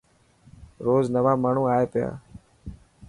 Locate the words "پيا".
1.93-2.09